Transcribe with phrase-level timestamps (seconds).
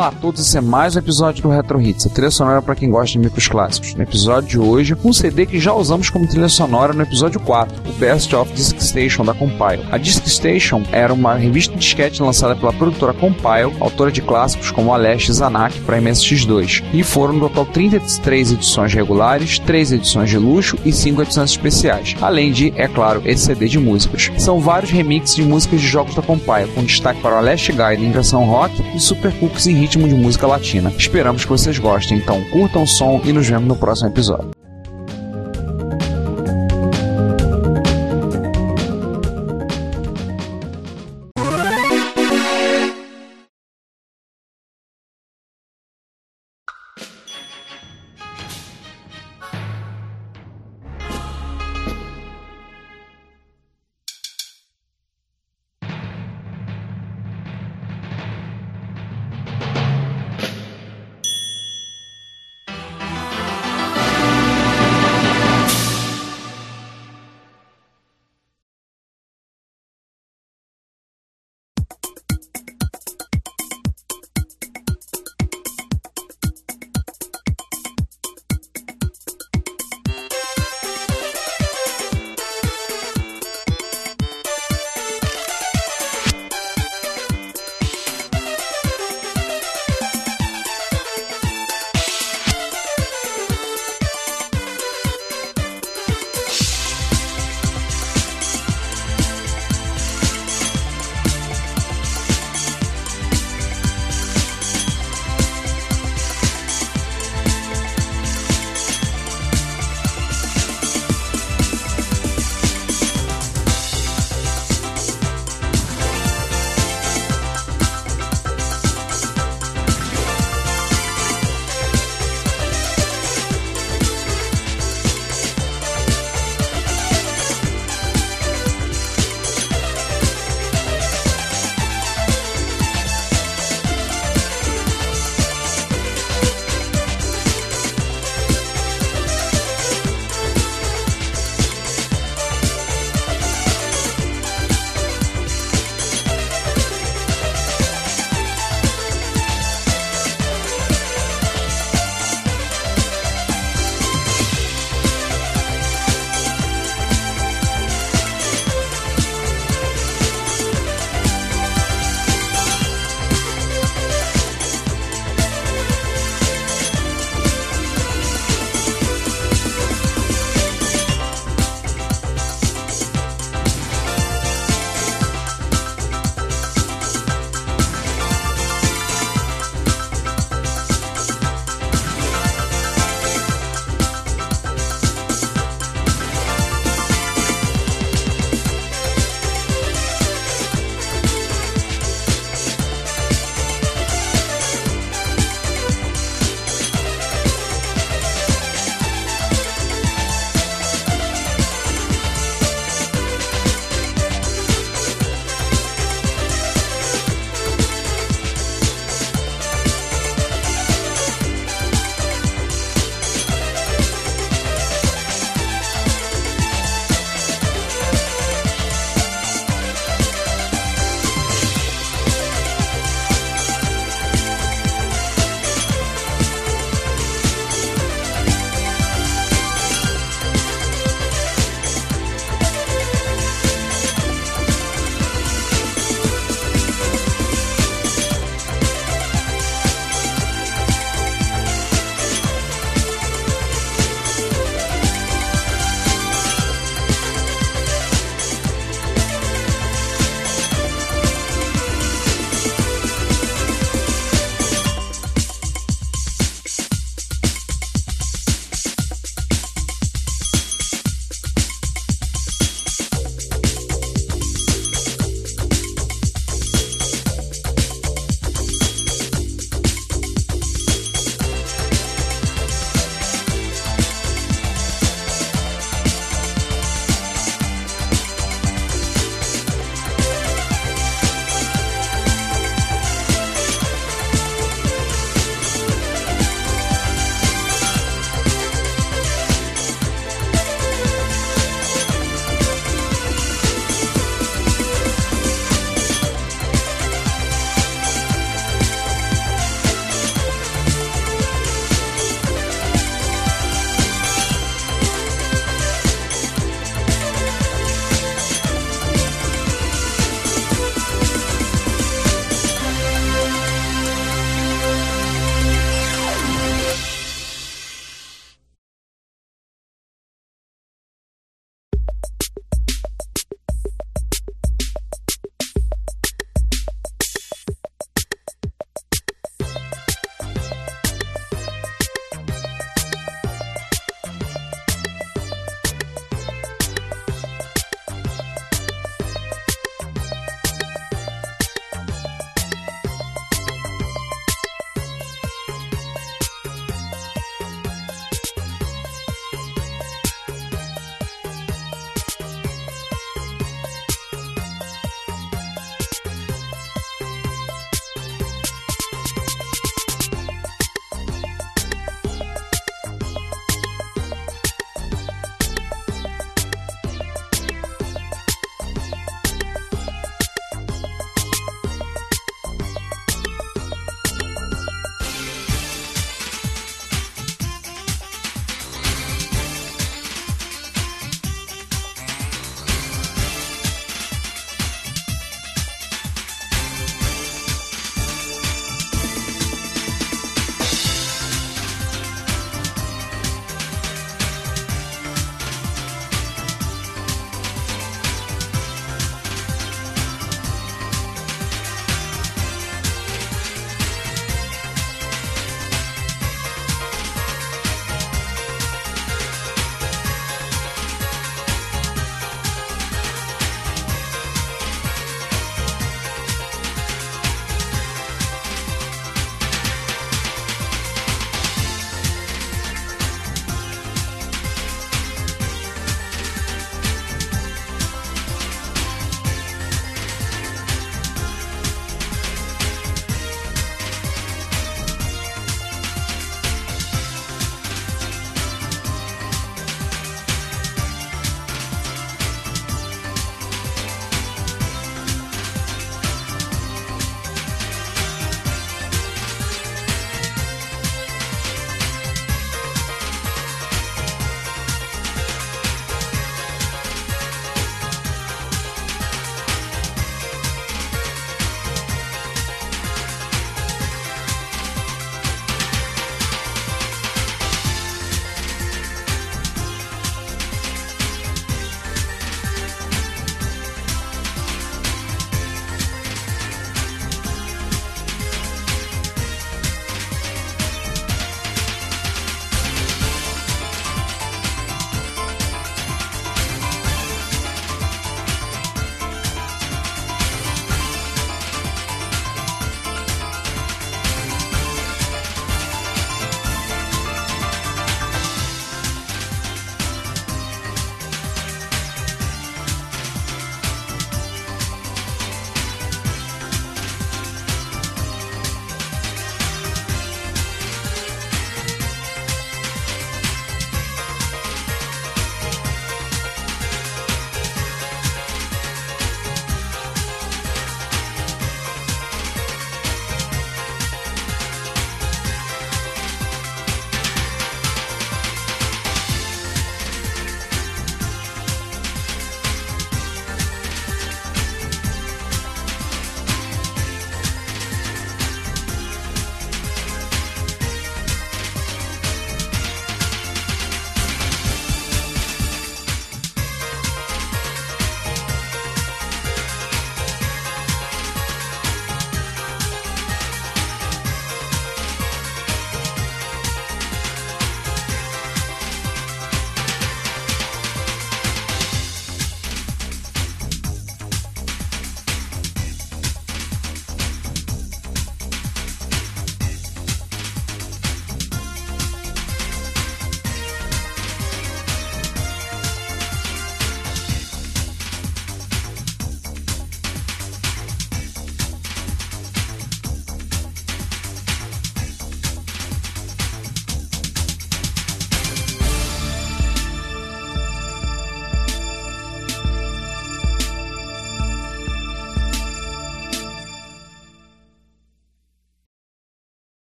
[0.00, 2.74] Olá a todos, esse é mais um episódio do Retro Hits, a trilha sonora para
[2.74, 3.94] quem gosta de micros clássicos.
[3.94, 7.82] No episódio de hoje, um CD que já usamos como trilha sonora no episódio 4,
[7.86, 9.86] o Best of Disc Station da Compile.
[9.90, 14.70] A Disc Station era uma revista de disquete lançada pela produtora Compile, autora de clássicos
[14.70, 20.30] como Aleste e Zanak para MSX2, e foram no total 33 edições regulares, 3 edições
[20.30, 24.32] de luxo e 5 edições especiais, além de, é claro, esse CD de músicas.
[24.38, 28.02] São vários remixes de músicas de jogos da Compile, com destaque para o Aleste Guide
[28.02, 30.92] em versão rock e Super Cooks em ritmo de música latina.
[30.96, 34.59] Esperamos que vocês gostem, então curtam o som e nos vemos no próximo episódio.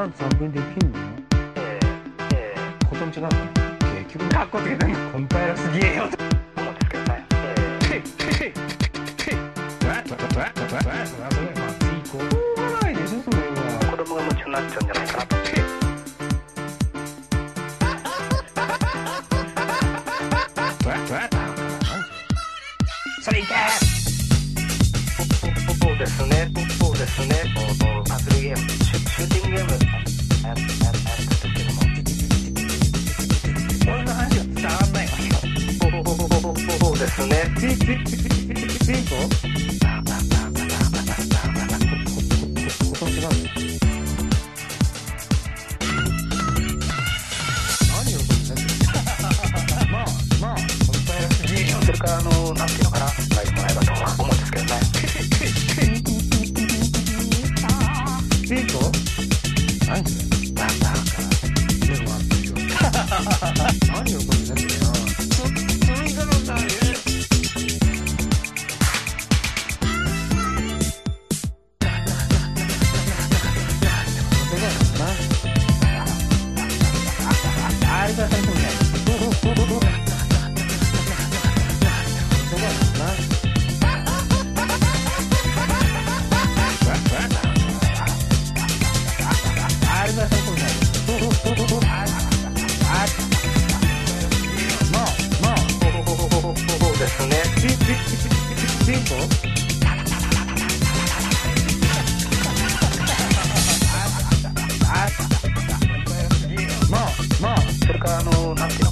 [0.00, 0.98] ャンツ分できんの
[1.60, 1.78] え
[3.28, 3.36] の
[4.06, 6.04] 結局つけてんのコンパイラすげえよ。
[25.80, 26.79] そうですね
[27.16, 27.34] 進んで
[28.08, 31.10] パズルゲームシュシューティングゲームやっやった
[31.48, 31.70] んでも
[33.92, 35.34] 俺の話は伝わんないわけよ
[36.78, 37.32] そうですね
[38.86, 39.10] 前後
[43.06, 43.59] 違う
[98.90, 99.14] cinco.
[106.90, 106.98] も
[107.38, 108.89] う、もう、それからあの、なんていうの